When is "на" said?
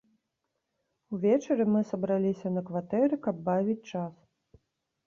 2.57-2.61